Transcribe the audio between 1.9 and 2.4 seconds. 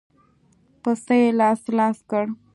کړ.